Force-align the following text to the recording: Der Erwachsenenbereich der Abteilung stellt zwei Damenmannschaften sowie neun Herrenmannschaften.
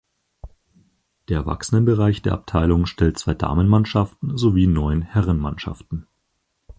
Der 1.29 1.41
Erwachsenenbereich 1.41 2.23
der 2.23 2.33
Abteilung 2.33 2.87
stellt 2.87 3.19
zwei 3.19 3.35
Damenmannschaften 3.35 4.35
sowie 4.35 4.65
neun 4.65 5.03
Herrenmannschaften. 5.03 6.07